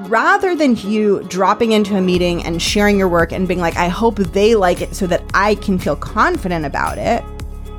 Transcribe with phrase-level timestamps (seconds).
[0.00, 3.88] rather than you dropping into a meeting and sharing your work and being like, I
[3.88, 7.24] hope they like it so that I can feel confident about it,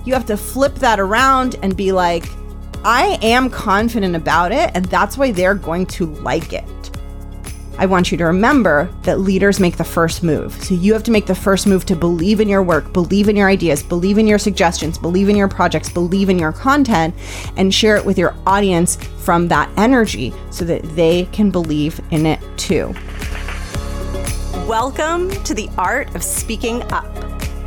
[0.05, 2.25] you have to flip that around and be like,
[2.83, 6.63] I am confident about it, and that's why they're going to like it.
[7.77, 10.53] I want you to remember that leaders make the first move.
[10.63, 13.35] So you have to make the first move to believe in your work, believe in
[13.35, 17.13] your ideas, believe in your suggestions, believe in your projects, believe in your content,
[17.57, 22.25] and share it with your audience from that energy so that they can believe in
[22.25, 22.95] it too.
[24.65, 27.13] Welcome to the Art of Speaking Up,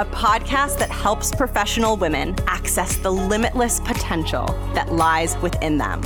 [0.01, 6.01] a podcast that helps professional women access the limitless potential that lies within them.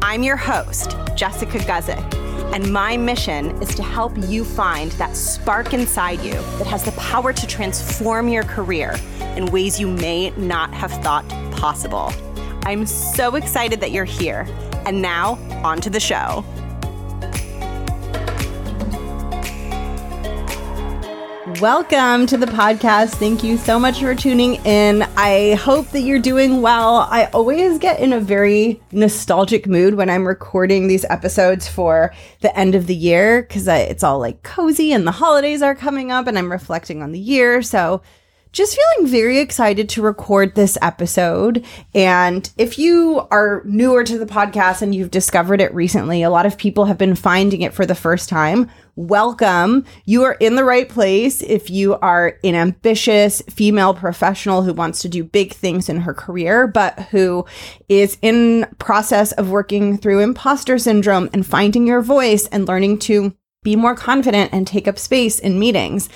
[0.00, 5.72] I'm your host, Jessica Guzik and my mission is to help you find that spark
[5.72, 8.94] inside you that has the power to transform your career
[9.36, 12.12] in ways you may not have thought possible.
[12.64, 14.46] I'm so excited that you're here.
[14.84, 15.34] And now,
[15.64, 16.44] on to the show.
[21.62, 23.10] Welcome to the podcast.
[23.10, 25.02] Thank you so much for tuning in.
[25.16, 27.06] I hope that you're doing well.
[27.08, 32.58] I always get in a very nostalgic mood when I'm recording these episodes for the
[32.58, 36.26] end of the year because it's all like cozy and the holidays are coming up
[36.26, 37.62] and I'm reflecting on the year.
[37.62, 38.02] So,
[38.52, 41.64] just feeling very excited to record this episode.
[41.94, 46.44] And if you are newer to the podcast and you've discovered it recently, a lot
[46.44, 48.70] of people have been finding it for the first time.
[48.94, 49.86] Welcome.
[50.04, 55.00] You are in the right place if you are an ambitious female professional who wants
[55.00, 57.46] to do big things in her career, but who
[57.88, 63.34] is in process of working through imposter syndrome and finding your voice and learning to
[63.62, 66.10] be more confident and take up space in meetings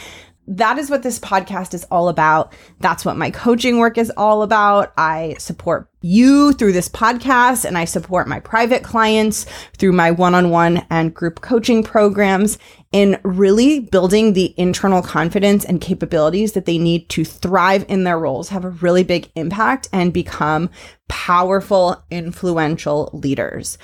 [0.48, 2.52] that is what this podcast is all about.
[2.80, 4.92] That's what my coaching work is all about.
[4.96, 10.34] I support you through this podcast and I support my private clients through my one
[10.34, 12.58] on one and group coaching programs
[12.92, 18.18] in really building the internal confidence and capabilities that they need to thrive in their
[18.18, 20.70] roles, have a really big impact, and become
[21.08, 23.78] powerful, influential leaders.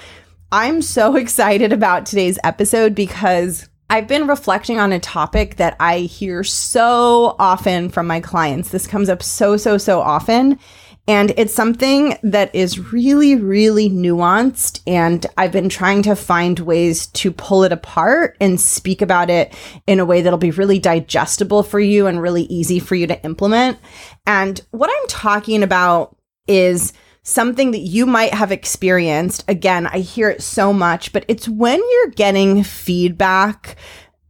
[0.53, 5.99] I'm so excited about today's episode because I've been reflecting on a topic that I
[5.99, 8.71] hear so often from my clients.
[8.71, 10.59] This comes up so, so, so often.
[11.07, 14.81] And it's something that is really, really nuanced.
[14.87, 19.53] And I've been trying to find ways to pull it apart and speak about it
[19.87, 23.23] in a way that'll be really digestible for you and really easy for you to
[23.27, 23.77] implement.
[24.25, 26.17] And what I'm talking about
[26.47, 29.45] is something that you might have experienced.
[29.49, 33.77] Again, I hear it so much, but it's when you're getting feedback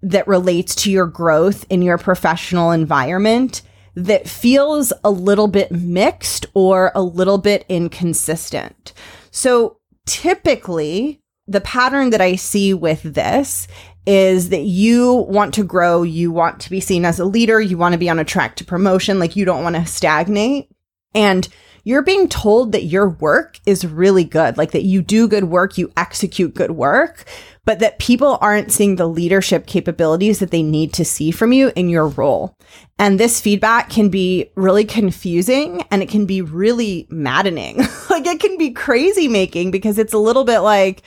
[0.02, 3.62] that relates to your growth in your professional environment
[3.94, 8.92] that feels a little bit mixed or a little bit inconsistent.
[9.30, 13.68] So typically, the pattern that I see with this
[14.06, 17.78] is that you want to grow, you want to be seen as a leader, you
[17.78, 20.68] want to be on a track to promotion, like you don't want to stagnate.
[21.14, 21.46] And
[21.84, 25.76] you're being told that your work is really good, like that you do good work,
[25.78, 27.24] you execute good work,
[27.64, 31.72] but that people aren't seeing the leadership capabilities that they need to see from you
[31.74, 32.56] in your role.
[32.98, 37.78] And this feedback can be really confusing and it can be really maddening.
[38.10, 41.02] like it can be crazy making because it's a little bit like,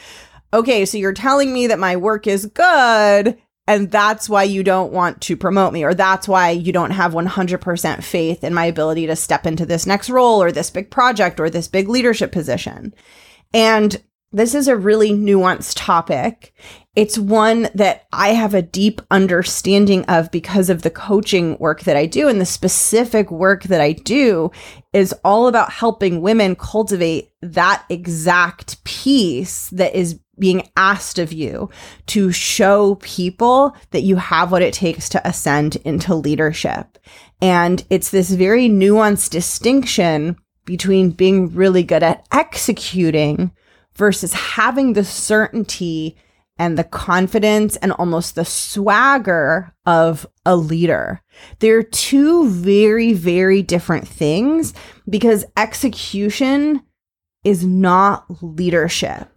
[0.53, 3.38] okay, so you're telling me that my work is good
[3.68, 7.14] and that's why you don't want to promote me, or that's why you don't have
[7.14, 11.40] 100% faith in my ability to step into this next role, or this big project,
[11.40, 12.94] or this big leadership position.
[13.53, 16.53] And this is a really nuanced topic.
[16.95, 21.97] It's one that I have a deep understanding of because of the coaching work that
[21.97, 22.29] I do.
[22.29, 24.51] And the specific work that I do
[24.94, 31.69] is all about helping women cultivate that exact piece that is being asked of you
[32.07, 36.97] to show people that you have what it takes to ascend into leadership.
[37.41, 43.51] And it's this very nuanced distinction between being really good at executing
[43.95, 46.17] versus having the certainty
[46.57, 51.22] and the confidence and almost the swagger of a leader.
[51.59, 54.73] They're two very, very different things
[55.09, 56.81] because execution
[57.43, 59.35] is not leadership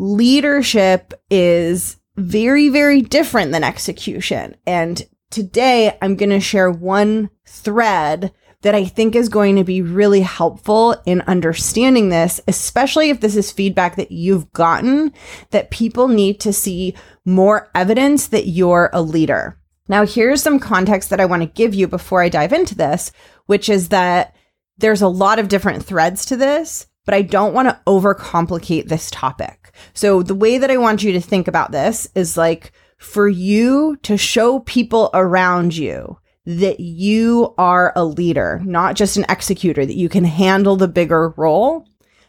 [0.00, 4.56] leadership is very, very different than execution.
[4.66, 9.82] And today I'm going to share one thread that I think is going to be
[9.82, 15.12] really helpful in understanding this, especially if this is feedback that you've gotten
[15.50, 19.58] that people need to see more evidence that you're a leader.
[19.88, 23.12] Now, here's some context that I want to give you before I dive into this,
[23.46, 24.36] which is that
[24.78, 29.10] there's a lot of different threads to this but I don't want to overcomplicate this
[29.10, 29.72] topic.
[29.94, 33.96] So the way that I want you to think about this is like for you
[34.02, 36.18] to show people around you
[36.58, 41.30] that you are a leader, not just an executor, that you can handle the bigger
[41.36, 41.86] role.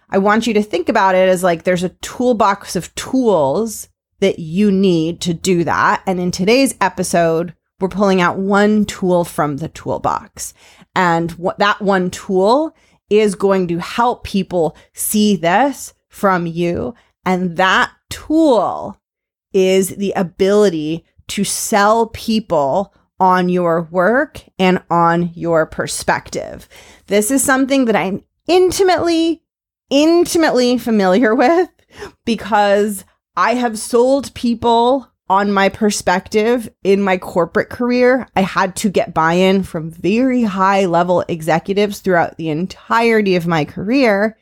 [0.10, 3.90] I want you to think about it as like there's a toolbox of tools
[4.20, 6.04] that you need to do that.
[6.06, 10.54] And in today's episode, we're pulling out one tool from the toolbox.
[10.96, 12.76] And what that one tool
[13.10, 16.94] is going to help people see this from you.
[17.26, 19.02] And that tool
[19.52, 26.68] is the ability to sell people on your work and on your perspective.
[27.06, 29.44] This is something that I'm intimately,
[29.92, 31.70] intimately familiar with
[32.26, 33.06] because
[33.38, 38.28] I have sold people on my perspective in my corporate career.
[38.36, 43.46] I had to get buy in from very high level executives throughout the entirety of
[43.46, 44.36] my career.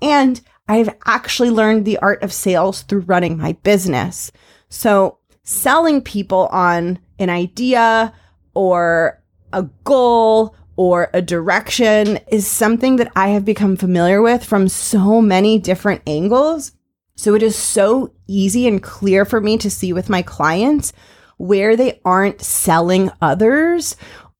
[0.00, 4.30] And I've actually learned the art of sales through running my business.
[4.68, 8.12] So selling people on an idea
[8.54, 9.22] or
[9.52, 15.20] a goal or a direction is something that I have become familiar with from so
[15.20, 16.72] many different angles.
[17.16, 20.92] So it is so easy and clear for me to see with my clients
[21.36, 23.96] where they aren't selling others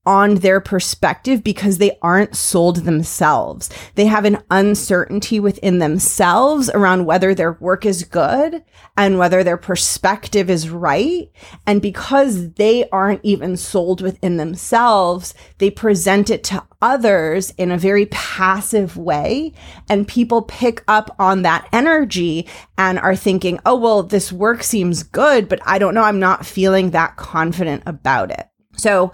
[0.07, 3.69] on their perspective because they aren't sold themselves.
[3.97, 8.65] They have an uncertainty within themselves around whether their work is good
[8.97, 11.31] and whether their perspective is right.
[11.67, 17.77] And because they aren't even sold within themselves, they present it to others in a
[17.77, 19.53] very passive way.
[19.91, 22.49] And people pick up on that energy
[22.79, 26.05] and are thinking, oh, well, this work seems good, but I don't know.
[26.05, 28.49] I'm not feeling that confident about it.
[28.77, 29.13] So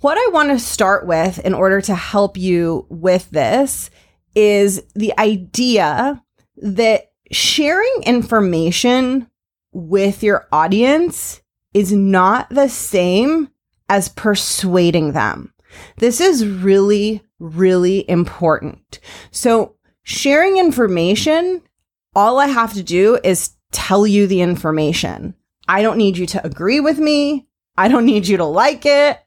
[0.00, 3.90] what I want to start with in order to help you with this
[4.34, 6.22] is the idea
[6.56, 9.28] that sharing information
[9.72, 11.40] with your audience
[11.74, 13.48] is not the same
[13.88, 15.52] as persuading them.
[15.98, 19.00] This is really, really important.
[19.30, 21.62] So sharing information,
[22.14, 25.34] all I have to do is tell you the information.
[25.68, 27.46] I don't need you to agree with me.
[27.76, 29.20] I don't need you to like it.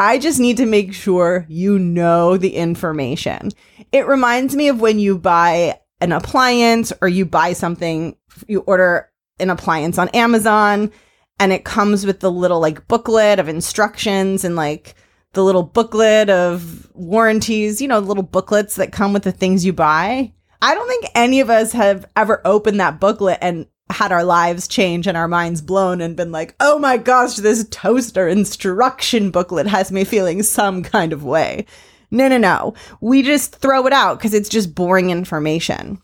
[0.00, 3.50] I just need to make sure you know the information.
[3.92, 8.16] It reminds me of when you buy an appliance or you buy something,
[8.48, 10.90] you order an appliance on Amazon
[11.38, 14.94] and it comes with the little like booklet of instructions and like
[15.34, 19.74] the little booklet of warranties, you know, little booklets that come with the things you
[19.74, 20.32] buy.
[20.62, 24.68] I don't think any of us have ever opened that booklet and had our lives
[24.68, 29.66] change and our minds blown and been like, oh my gosh, this toaster instruction booklet
[29.66, 31.66] has me feeling some kind of way.
[32.10, 32.74] No, no, no.
[33.00, 36.00] We just throw it out because it's just boring information.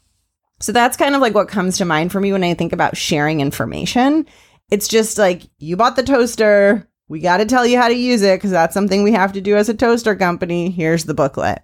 [0.60, 2.96] So that's kind of like what comes to mind for me when I think about
[2.96, 4.26] sharing information.
[4.70, 6.88] It's just like, you bought the toaster.
[7.08, 9.40] We got to tell you how to use it because that's something we have to
[9.40, 10.70] do as a toaster company.
[10.70, 11.62] Here's the booklet.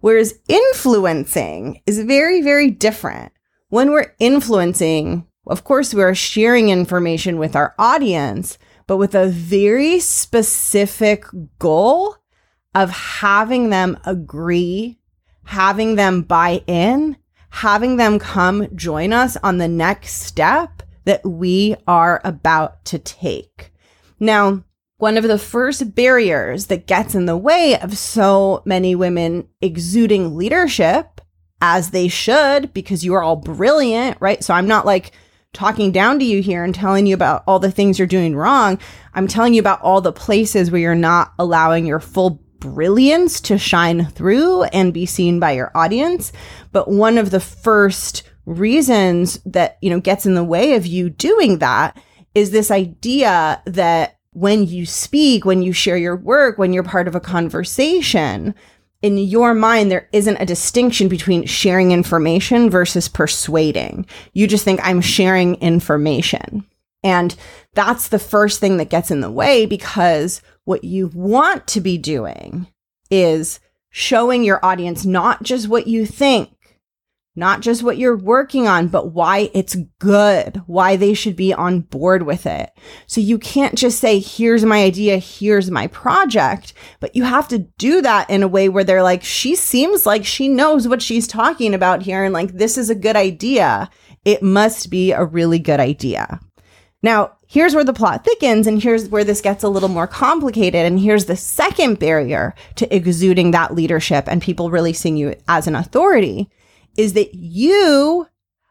[0.00, 3.32] Whereas influencing is very, very different.
[3.68, 9.28] When we're influencing, of course, we are sharing information with our audience, but with a
[9.28, 11.24] very specific
[11.58, 12.16] goal
[12.74, 14.98] of having them agree,
[15.44, 17.16] having them buy in,
[17.50, 23.72] having them come join us on the next step that we are about to take.
[24.18, 24.64] Now,
[24.96, 30.36] one of the first barriers that gets in the way of so many women exuding
[30.36, 31.20] leadership,
[31.60, 34.42] as they should, because you are all brilliant, right?
[34.42, 35.12] So I'm not like
[35.54, 38.78] talking down to you here and telling you about all the things you're doing wrong.
[39.14, 43.58] I'm telling you about all the places where you're not allowing your full brilliance to
[43.58, 46.32] shine through and be seen by your audience.
[46.72, 51.08] But one of the first reasons that, you know, gets in the way of you
[51.08, 51.98] doing that
[52.34, 57.06] is this idea that when you speak, when you share your work, when you're part
[57.06, 58.54] of a conversation,
[59.04, 64.06] in your mind, there isn't a distinction between sharing information versus persuading.
[64.32, 66.64] You just think I'm sharing information.
[67.02, 67.36] And
[67.74, 71.98] that's the first thing that gets in the way because what you want to be
[71.98, 72.66] doing
[73.10, 76.48] is showing your audience not just what you think,
[77.36, 81.80] not just what you're working on, but why it's good, why they should be on
[81.80, 82.70] board with it.
[83.06, 87.58] So you can't just say, here's my idea, here's my project, but you have to
[87.58, 91.26] do that in a way where they're like, she seems like she knows what she's
[91.26, 92.22] talking about here.
[92.22, 93.90] And like, this is a good idea.
[94.24, 96.40] It must be a really good idea.
[97.02, 100.86] Now, here's where the plot thickens, and here's where this gets a little more complicated.
[100.86, 105.66] And here's the second barrier to exuding that leadership and people really seeing you as
[105.66, 106.48] an authority
[106.96, 108.26] is that you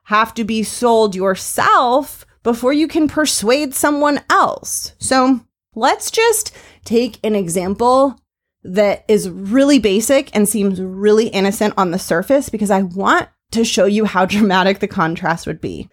[0.06, 4.94] have to be sold yourself before you can persuade someone else.
[5.00, 5.42] So
[5.76, 8.20] let's just take an example
[8.64, 13.64] that is really basic and seems really innocent on the surface because I want to
[13.64, 15.90] show you how dramatic the contrast would be.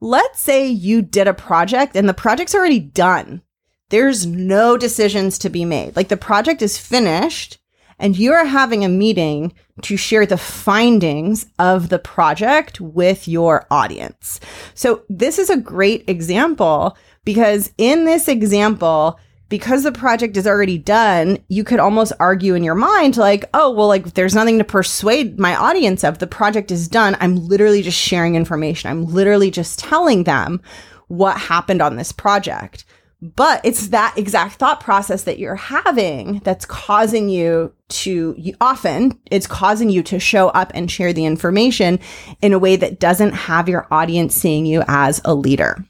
[0.00, 3.42] Let's say you did a project and the project's already done.
[3.90, 5.96] There's no decisions to be made.
[5.96, 7.58] Like the project is finished
[7.98, 14.40] and you're having a meeting to share the findings of the project with your audience.
[14.74, 20.78] So this is a great example because in this example, because the project is already
[20.78, 24.64] done, you could almost argue in your mind, like, oh, well, like, there's nothing to
[24.64, 26.18] persuade my audience of.
[26.18, 27.16] The project is done.
[27.20, 28.90] I'm literally just sharing information.
[28.90, 30.60] I'm literally just telling them
[31.08, 32.84] what happened on this project.
[33.24, 39.46] But it's that exact thought process that you're having that's causing you to often it's
[39.46, 42.00] causing you to show up and share the information
[42.42, 45.82] in a way that doesn't have your audience seeing you as a leader.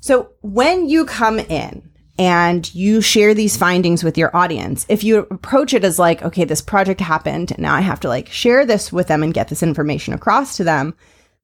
[0.00, 5.20] So when you come in and you share these findings with your audience, if you
[5.30, 8.66] approach it as like, okay, this project happened, and now I have to like share
[8.66, 10.94] this with them and get this information across to them,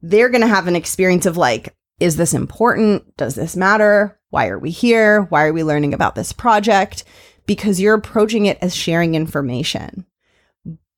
[0.02, 3.16] they're going to have an experience of like, is this important?
[3.16, 4.17] Does this matter?
[4.30, 5.22] Why are we here?
[5.22, 7.04] Why are we learning about this project?
[7.46, 10.06] Because you're approaching it as sharing information.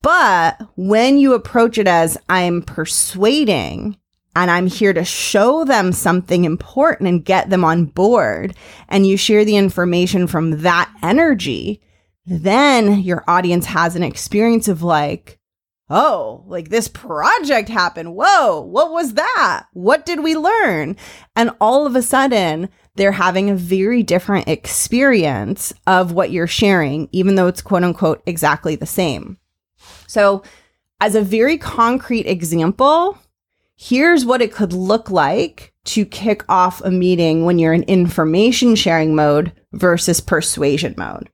[0.02, 3.96] But when you approach it as I'm persuading
[4.34, 8.54] and I'm here to show them something important and get them on board,
[8.88, 11.82] and you share the information from that energy,
[12.24, 15.39] then your audience has an experience of like,
[15.90, 18.14] oh, like this project happened.
[18.14, 19.66] Whoa, what was that?
[19.72, 20.96] What did we learn?
[21.34, 27.08] And all of a sudden, they're having a very different experience of what you're sharing,
[27.12, 29.38] even though it's quote unquote exactly the same.
[30.06, 30.42] So,
[31.00, 33.18] as a very concrete example,
[33.74, 38.74] here's what it could look like to kick off a meeting when you're in information
[38.74, 41.30] sharing mode versus persuasion mode.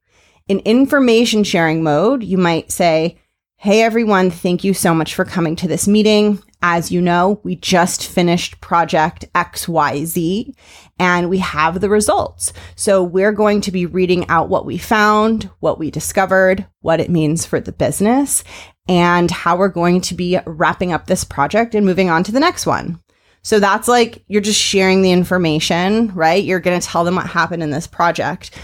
[0.46, 3.18] In information sharing mode, you might say,
[3.66, 6.40] Hey everyone, thank you so much for coming to this meeting.
[6.62, 10.54] As you know, we just finished project XYZ
[11.00, 12.52] and we have the results.
[12.76, 17.10] So we're going to be reading out what we found, what we discovered, what it
[17.10, 18.44] means for the business,
[18.86, 22.38] and how we're going to be wrapping up this project and moving on to the
[22.38, 23.02] next one.
[23.42, 26.44] So that's like you're just sharing the information, right?
[26.44, 28.56] You're going to tell them what happened in this project.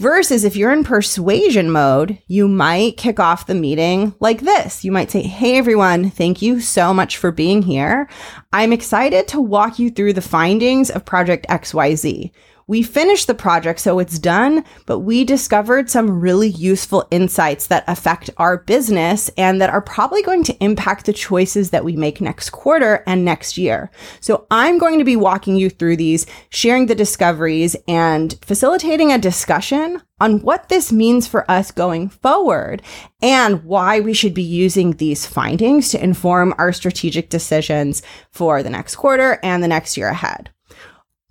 [0.00, 4.82] Versus if you're in persuasion mode, you might kick off the meeting like this.
[4.82, 8.08] You might say, Hey, everyone, thank you so much for being here.
[8.50, 12.30] I'm excited to walk you through the findings of Project XYZ.
[12.70, 17.82] We finished the project, so it's done, but we discovered some really useful insights that
[17.88, 22.20] affect our business and that are probably going to impact the choices that we make
[22.20, 23.90] next quarter and next year.
[24.20, 29.18] So I'm going to be walking you through these, sharing the discoveries and facilitating a
[29.18, 32.82] discussion on what this means for us going forward
[33.20, 38.00] and why we should be using these findings to inform our strategic decisions
[38.30, 40.50] for the next quarter and the next year ahead.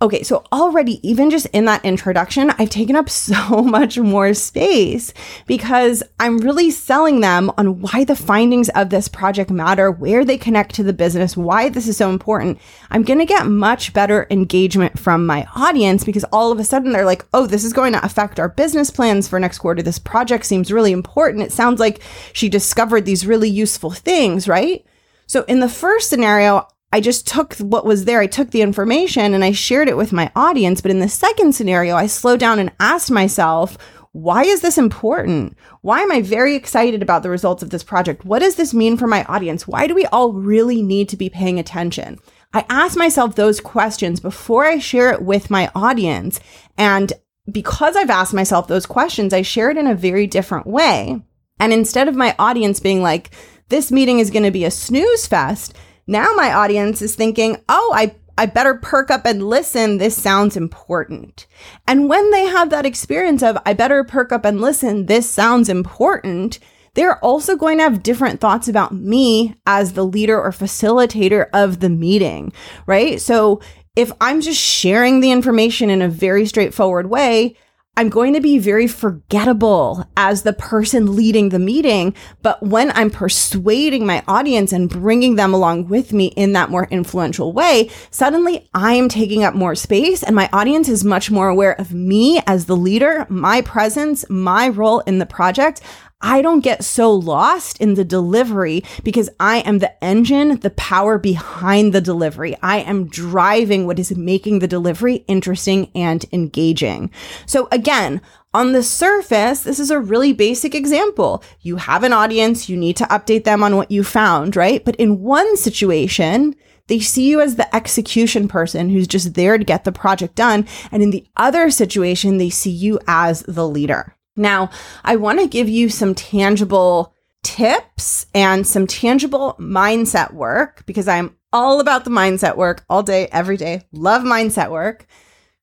[0.02, 5.12] Okay, so already, even just in that introduction, I've taken up so much more space
[5.46, 10.38] because I'm really selling them on why the findings of this project matter, where they
[10.38, 12.58] connect to the business, why this is so important.
[12.90, 16.92] I'm going to get much better engagement from my audience because all of a sudden
[16.92, 19.82] they're like, oh, this is going to affect our business plans for next quarter.
[19.82, 21.42] This project seems really important.
[21.42, 22.00] It sounds like
[22.32, 24.82] she discovered these really useful things, right?
[25.26, 28.20] So in the first scenario, I just took what was there.
[28.20, 30.80] I took the information and I shared it with my audience.
[30.80, 33.78] But in the second scenario, I slowed down and asked myself,
[34.12, 35.56] why is this important?
[35.82, 38.24] Why am I very excited about the results of this project?
[38.24, 39.68] What does this mean for my audience?
[39.68, 42.18] Why do we all really need to be paying attention?
[42.52, 46.40] I ask myself those questions before I share it with my audience.
[46.76, 47.12] And
[47.52, 51.22] because I've asked myself those questions, I share it in a very different way.
[51.60, 53.30] And instead of my audience being like,
[53.68, 55.76] this meeting is going to be a snooze fest,
[56.10, 59.98] now my audience is thinking, oh, I, I better perk up and listen.
[59.98, 61.46] This sounds important.
[61.86, 65.68] And when they have that experience of, I better perk up and listen, this sounds
[65.68, 66.58] important,
[66.94, 71.78] they're also going to have different thoughts about me as the leader or facilitator of
[71.78, 72.52] the meeting,
[72.86, 73.20] right?
[73.20, 73.60] So
[73.94, 77.56] if I'm just sharing the information in a very straightforward way,
[78.00, 82.14] I'm going to be very forgettable as the person leading the meeting.
[82.40, 86.88] But when I'm persuading my audience and bringing them along with me in that more
[86.90, 91.50] influential way, suddenly I am taking up more space and my audience is much more
[91.50, 95.82] aware of me as the leader, my presence, my role in the project.
[96.22, 101.18] I don't get so lost in the delivery because I am the engine, the power
[101.18, 102.56] behind the delivery.
[102.62, 107.10] I am driving what is making the delivery interesting and engaging.
[107.46, 108.20] So again,
[108.52, 111.42] on the surface, this is a really basic example.
[111.60, 114.84] You have an audience, you need to update them on what you found, right?
[114.84, 116.54] But in one situation,
[116.88, 120.66] they see you as the execution person who's just there to get the project done.
[120.90, 124.16] And in the other situation, they see you as the leader.
[124.40, 124.70] Now,
[125.04, 131.36] I want to give you some tangible tips and some tangible mindset work because I'm
[131.52, 133.82] all about the mindset work all day, every day.
[133.92, 135.06] Love mindset work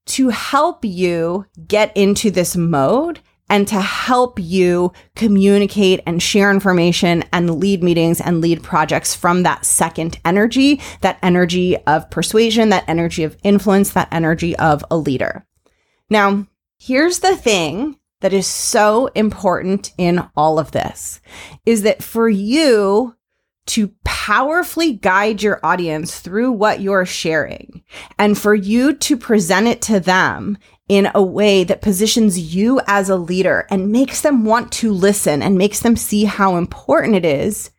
[0.06, 3.20] to help you get into this mode
[3.50, 9.44] and to help you communicate and share information and lead meetings and lead projects from
[9.44, 14.98] that second energy, that energy of persuasion, that energy of influence, that energy of a
[14.98, 15.46] leader.
[16.10, 16.46] Now,
[16.78, 21.22] here's the thing that is so important in all of this
[21.66, 23.16] is that for you
[23.68, 27.84] to powerfully guide your audience through what you're sharing
[28.18, 30.58] and for you to present it to them
[30.88, 35.42] in a way that positions you as a leader and makes them want to listen
[35.42, 37.72] and makes them see how important it is,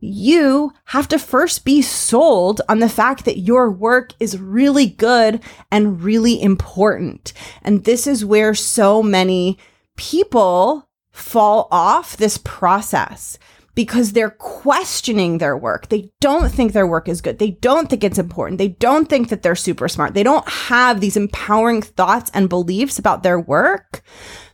[0.00, 5.40] you have to first be sold on the fact that your work is really good
[5.70, 7.34] and really important.
[7.62, 9.58] And this is where so many
[9.96, 13.38] people fall off this process
[13.74, 15.88] because they're questioning their work.
[15.88, 17.38] They don't think their work is good.
[17.38, 18.58] They don't think it's important.
[18.58, 20.14] They don't think that they're super smart.
[20.14, 24.02] They don't have these empowering thoughts and beliefs about their work.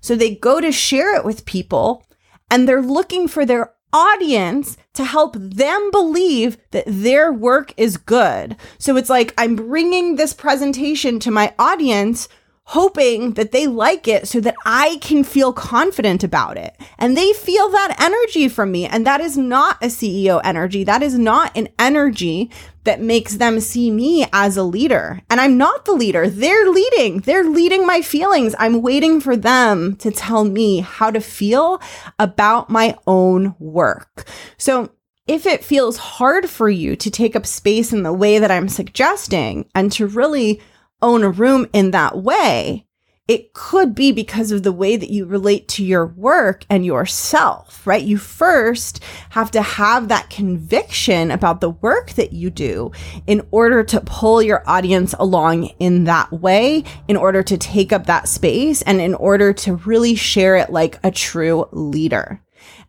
[0.01, 2.07] So they go to share it with people
[2.51, 8.57] and they're looking for their audience to help them believe that their work is good.
[8.79, 12.29] So it's like I'm bringing this presentation to my audience
[12.71, 16.77] hoping that they like it so that I can feel confident about it.
[16.99, 18.87] And they feel that energy from me.
[18.87, 20.85] And that is not a CEO energy.
[20.85, 22.49] That is not an energy
[22.85, 25.21] that makes them see me as a leader.
[25.29, 26.31] And I'm not the leader.
[26.31, 27.23] They're leading.
[27.23, 28.55] They're leading my feelings.
[28.57, 31.83] I'm waiting for them to tell me how to feel
[32.21, 34.29] about my own work.
[34.59, 34.93] So
[35.27, 38.69] if it feels hard for you to take up space in the way that I'm
[38.69, 40.61] suggesting and to really
[41.03, 42.87] own a room in that way,
[43.31, 47.87] it could be because of the way that you relate to your work and yourself,
[47.87, 48.03] right?
[48.03, 52.91] You first have to have that conviction about the work that you do
[53.29, 58.07] in order to pull your audience along in that way, in order to take up
[58.07, 62.43] that space, and in order to really share it like a true leader.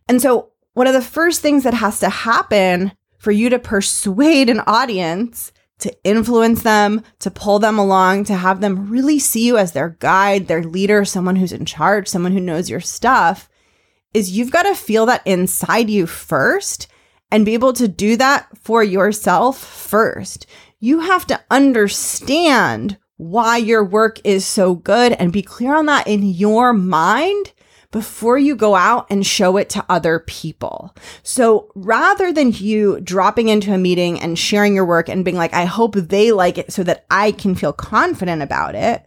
[0.10, 4.50] And so, one of the first things that has to happen for you to persuade
[4.50, 9.58] an audience to influence them, to pull them along, to have them really see you
[9.58, 13.50] as their guide, their leader, someone who's in charge, someone who knows your stuff,
[14.14, 16.88] is you've got to feel that inside you first
[17.32, 20.46] and be able to do that for yourself first.
[20.80, 26.08] You have to understand why your work is so good and be clear on that
[26.08, 27.54] in your mind
[27.92, 30.96] before you go out and show it to other people.
[31.24, 35.54] So rather than you dropping into a meeting and sharing your work and being like,
[35.54, 39.06] I hope they like it so that I can feel confident about it,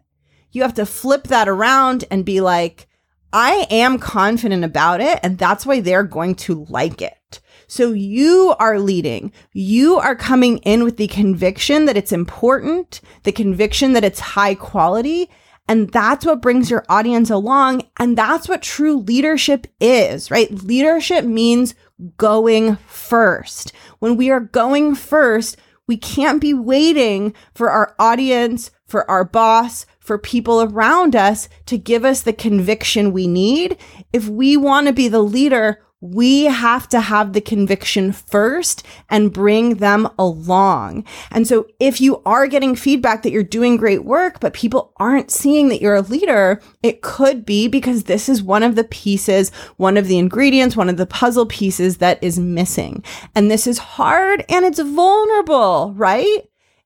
[0.52, 2.86] you have to flip that around and be like,
[3.32, 7.40] I am confident about it, and that's why they're going to like it.
[7.66, 9.32] So you are leading.
[9.52, 14.54] You are coming in with the conviction that it's important, the conviction that it's high
[14.54, 15.30] quality,
[15.68, 17.82] and that's what brings your audience along.
[17.98, 20.50] And that's what true leadership is, right?
[20.50, 21.74] Leadership means
[22.16, 23.72] going first.
[23.98, 29.86] When we are going first, we can't be waiting for our audience, for our boss,
[30.00, 33.78] for people around us to give us the conviction we need.
[34.12, 39.32] If we want to be the leader, we have to have the conviction first and
[39.32, 41.04] bring them along.
[41.30, 45.30] And so if you are getting feedback that you're doing great work, but people aren't
[45.30, 49.50] seeing that you're a leader, it could be because this is one of the pieces,
[49.78, 53.02] one of the ingredients, one of the puzzle pieces that is missing.
[53.34, 56.42] And this is hard and it's vulnerable, right?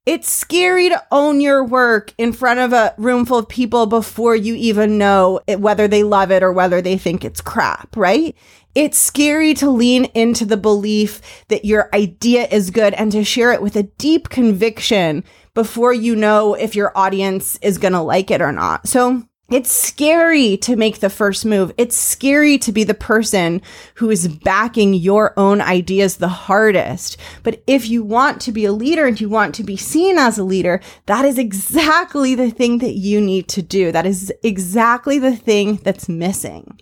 [0.09, 4.35] It's scary to own your work in front of a room full of people before
[4.35, 8.35] you even know it, whether they love it or whether they think it's crap, right?
[8.75, 13.53] It's scary to lean into the belief that your idea is good and to share
[13.53, 18.31] it with a deep conviction before you know if your audience is going to like
[18.31, 18.89] it or not.
[18.89, 21.73] So It's scary to make the first move.
[21.79, 23.63] It's scary to be the person
[23.95, 27.17] who is backing your own ideas the hardest.
[27.43, 30.37] But if you want to be a leader and you want to be seen as
[30.37, 33.91] a leader, that is exactly the thing that you need to do.
[33.91, 36.79] That is exactly the thing that's missing.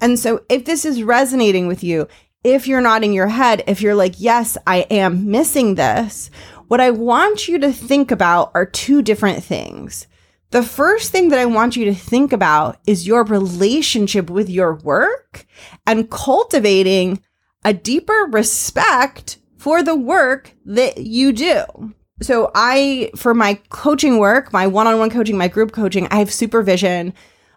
[0.00, 2.08] And so if this is resonating with you,
[2.42, 6.32] if you're nodding your head, if you're like, yes, I am missing this,
[6.66, 10.07] what I want you to think about are two different things.
[10.50, 14.74] The first thing that I want you to think about is your relationship with your
[14.76, 15.46] work
[15.86, 17.22] and cultivating
[17.64, 21.64] a deeper respect for the work that you do.
[22.22, 27.12] So I, for my coaching work, my one-on-one coaching, my group coaching, I have supervision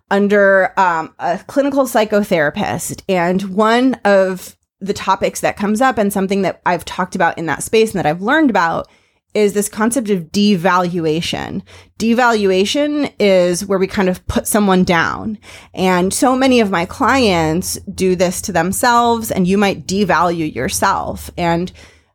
[0.10, 3.04] under um, a clinical psychotherapist.
[3.08, 7.46] And one of the topics that comes up and something that I've talked about in
[7.46, 8.90] that space and that I've learned about
[9.34, 11.62] is this concept of devaluation.
[11.98, 15.38] Devaluation is where we kind of put someone down.
[15.74, 21.32] And so many of my clients do this to themselves and you might devalue yourself.
[21.38, 21.72] And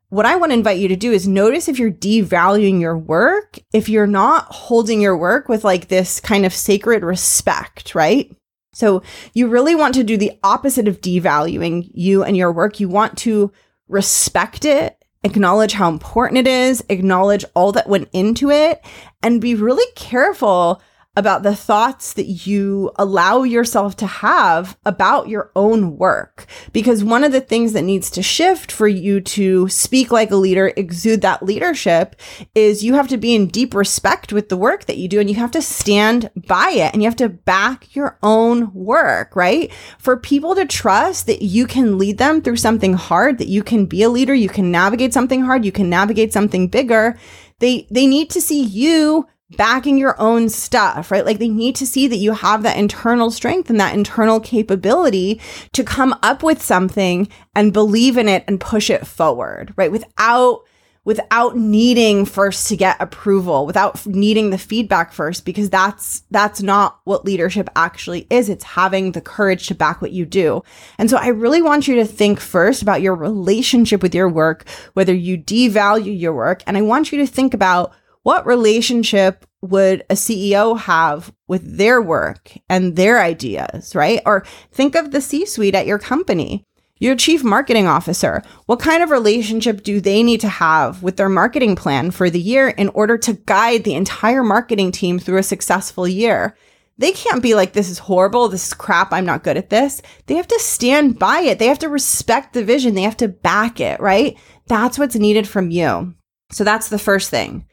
[0.09, 3.59] what I want to invite you to do is notice if you're devaluing your work,
[3.73, 8.31] if you're not holding your work with like this kind of sacred respect, right?
[8.73, 9.03] So
[9.33, 12.79] you really want to do the opposite of devaluing you and your work.
[12.79, 13.51] You want to
[13.89, 18.83] respect it acknowledge how important it is, acknowledge all that went into it,
[19.23, 20.81] and be really careful
[21.17, 26.47] about the thoughts that you allow yourself to have about your own work.
[26.73, 30.37] Because one of the things that needs to shift for you to speak like a
[30.37, 32.17] leader, exude that leadership,
[32.55, 35.31] is you have to be in deep respect with the work that you do and
[35.31, 39.73] you have to stand by it and you have to back your own work, right?
[39.99, 43.87] For people to trust that you can lead them through something hard, that you can
[43.87, 47.19] be a leader, you can navigate something hard, you can navigate something bigger.
[47.59, 51.25] They, they need to see you backing your own stuff, right?
[51.25, 55.41] Like they need to see that you have that internal strength and that internal capability
[55.73, 59.93] to come up with something and believe in it and push it forward, right?
[59.93, 60.65] Without
[61.05, 66.99] without needing first to get approval, without needing the feedback first because that's that's not
[67.05, 68.49] what leadership actually is.
[68.49, 70.65] It's having the courage to back what you do.
[70.99, 74.69] And so I really want you to think first about your relationship with your work,
[74.95, 77.95] whether you devalue your work, and I want you to think about
[78.27, 84.21] what relationship would a CEO have with their work and their ideas, right?
[84.27, 86.65] Or think of the C suite at your company.
[86.99, 91.29] Your chief marketing officer, what kind of relationship do they need to have with their
[91.29, 95.45] marketing plan for the year in order to guide the entire marketing team through a
[95.45, 96.57] successful year?
[96.99, 98.49] They can't be like, this is horrible.
[98.49, 99.13] This is crap.
[99.13, 100.03] I'm not good at this.
[100.27, 101.61] They have to stand by it.
[101.61, 102.95] They have to respect the vision.
[102.97, 104.37] They have to back it, right?
[104.67, 106.13] That's what's needed from you.
[106.51, 107.67] So that's the first thing.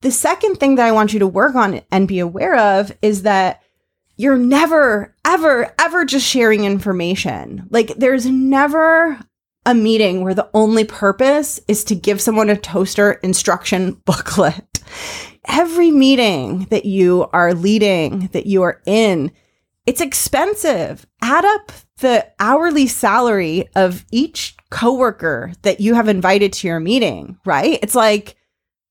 [0.00, 3.22] The second thing that I want you to work on and be aware of is
[3.22, 3.62] that
[4.16, 7.66] you're never, ever, ever just sharing information.
[7.70, 9.18] Like there's never
[9.66, 14.80] a meeting where the only purpose is to give someone a toaster instruction booklet.
[15.46, 19.32] Every meeting that you are leading, that you are in,
[19.86, 21.06] it's expensive.
[21.22, 27.38] Add up the hourly salary of each coworker that you have invited to your meeting,
[27.44, 27.78] right?
[27.82, 28.36] It's like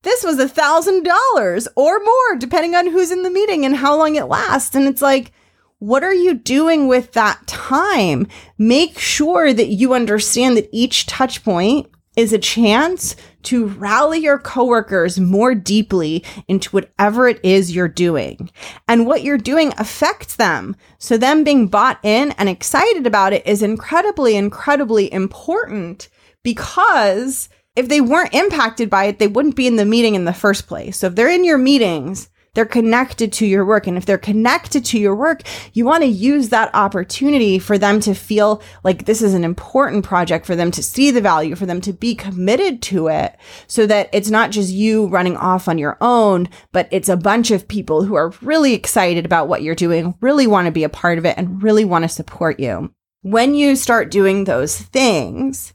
[0.03, 3.97] this was a thousand dollars or more, depending on who's in the meeting and how
[3.97, 4.75] long it lasts.
[4.75, 5.31] And it's like,
[5.79, 8.27] what are you doing with that time?
[8.57, 14.39] Make sure that you understand that each touch point is a chance to rally your
[14.39, 18.49] coworkers more deeply into whatever it is you're doing.
[18.88, 20.75] And what you're doing affects them.
[20.97, 26.10] So them being bought in and excited about it is incredibly, incredibly important
[26.43, 30.33] because if they weren't impacted by it, they wouldn't be in the meeting in the
[30.33, 30.97] first place.
[30.97, 33.85] So if they're in your meetings, they're connected to your work.
[33.85, 37.99] And if they're connected to your work, you want to use that opportunity for them
[37.99, 41.67] to feel like this is an important project, for them to see the value, for
[41.67, 43.37] them to be committed to it
[43.67, 47.51] so that it's not just you running off on your own, but it's a bunch
[47.51, 50.89] of people who are really excited about what you're doing, really want to be a
[50.89, 52.91] part of it and really want to support you.
[53.21, 55.73] When you start doing those things,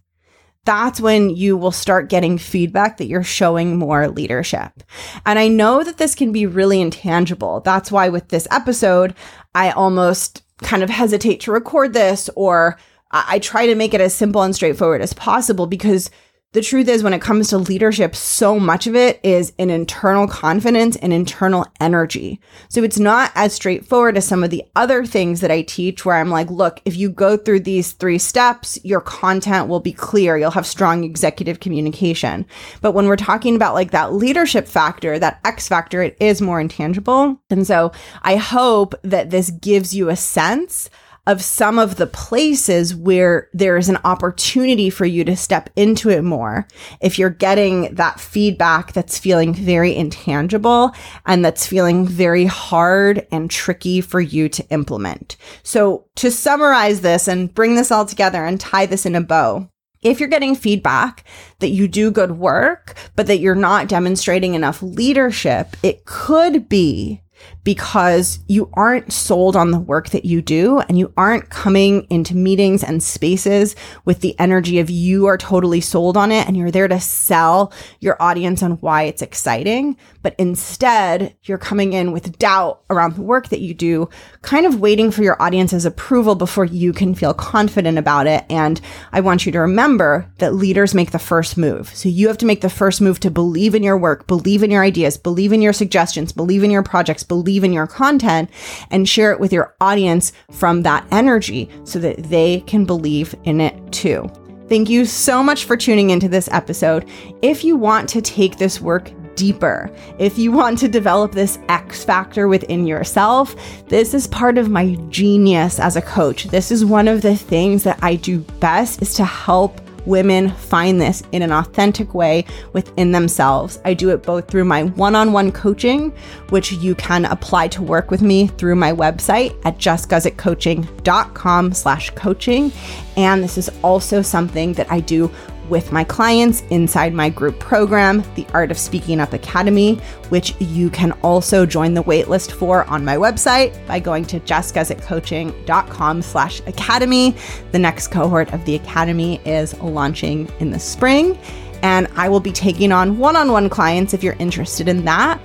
[0.65, 4.83] that's when you will start getting feedback that you're showing more leadership.
[5.27, 7.61] And I know that this can be really intangible.
[7.61, 9.15] That's why with this episode,
[9.55, 12.79] I almost kind of hesitate to record this or
[13.11, 16.11] I try to make it as simple and straightforward as possible because
[16.53, 20.29] the truth is, when it comes to leadership, so much of it is an internal
[20.29, 22.41] confidence and internal energy.
[22.69, 26.17] So it's not as straightforward as some of the other things that I teach, where
[26.17, 30.37] I'm like, look, if you go through these three steps, your content will be clear.
[30.37, 32.47] You'll have strong executive communication.
[32.83, 36.61] But when we're talking about like that leadership factor, that X factor, it is more
[36.61, 37.41] intangible.
[37.49, 40.91] And so I hope that this gives you a sense
[41.27, 46.11] of some of the places where there is an opportunity for you to step into
[46.11, 46.67] it more.
[47.01, 50.93] If you're getting that feedback that's feeling very intangible
[51.25, 55.37] and that's feeling very hard and tricky for you to implement.
[55.63, 59.69] So to summarize this and bring this all together and tie this in a bow,
[60.03, 61.25] if you're getting feedback
[61.61, 67.22] that you do good work, but that you're not demonstrating enough leadership, it could be
[67.65, 72.37] because you aren't sold on the work that you do and you aren't coming into
[72.37, 76.71] meetings and spaces with the energy of you are totally sold on it and you're
[76.71, 79.97] there to sell your audience on why it's exciting.
[80.23, 84.09] But instead, you're coming in with doubt around the work that you do,
[84.43, 88.45] kind of waiting for your audience's approval before you can feel confident about it.
[88.49, 88.81] And
[89.13, 91.95] I want you to remember that leaders make the first move.
[91.95, 94.71] So you have to make the first move to believe in your work, believe in
[94.71, 98.51] your ideas, believe in your suggestions, believe in your projects, believe in your content
[98.91, 103.61] and share it with your audience from that energy so that they can believe in
[103.61, 104.31] it too.
[104.69, 107.09] Thank you so much for tuning into this episode.
[107.43, 109.91] If you want to take this work deeper.
[110.19, 113.55] If you want to develop this X factor within yourself,
[113.89, 116.45] this is part of my genius as a coach.
[116.45, 121.01] This is one of the things that I do best is to help women find
[121.01, 123.79] this in an authentic way within themselves.
[123.85, 126.11] I do it both through my one-on-one coaching,
[126.49, 132.73] which you can apply to work with me through my website at jessguzikcoaching.com slash coaching.
[133.17, 135.31] And this is also something that I do
[135.69, 139.97] with my clients inside my group program, the Art of Speaking Up Academy,
[140.29, 146.23] which you can also join the waitlist for on my website by going to jessguzikcoaching.com
[146.23, 147.37] slash academy.
[147.73, 151.39] The next cohort of the academy is launching in the spring,
[151.83, 155.41] and I will be taking on one-on-one clients if you're interested in that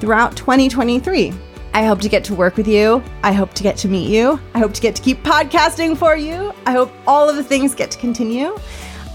[0.00, 1.32] throughout 2023.
[1.72, 3.02] I hope to get to work with you.
[3.22, 4.40] I hope to get to meet you.
[4.54, 6.52] I hope to get to keep podcasting for you.
[6.66, 8.56] I hope all of the things get to continue.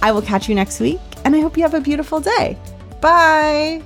[0.01, 2.58] I will catch you next week, and I hope you have a beautiful day.
[3.01, 3.81] Bye.